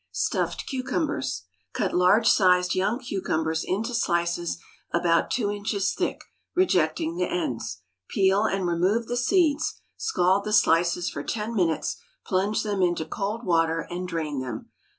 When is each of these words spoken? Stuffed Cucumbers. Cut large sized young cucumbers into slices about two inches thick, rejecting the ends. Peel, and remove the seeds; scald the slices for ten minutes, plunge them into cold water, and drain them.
Stuffed 0.11 0.65
Cucumbers. 0.65 1.43
Cut 1.73 1.93
large 1.93 2.27
sized 2.27 2.73
young 2.73 2.97
cucumbers 2.97 3.63
into 3.63 3.93
slices 3.93 4.57
about 4.91 5.29
two 5.29 5.51
inches 5.51 5.93
thick, 5.93 6.23
rejecting 6.55 7.17
the 7.17 7.29
ends. 7.31 7.81
Peel, 8.09 8.41
and 8.45 8.65
remove 8.65 9.05
the 9.05 9.15
seeds; 9.15 9.75
scald 9.97 10.43
the 10.43 10.53
slices 10.53 11.07
for 11.11 11.21
ten 11.21 11.53
minutes, 11.53 11.97
plunge 12.25 12.63
them 12.63 12.81
into 12.81 13.05
cold 13.05 13.45
water, 13.45 13.81
and 13.91 14.07
drain 14.07 14.41
them. 14.41 14.71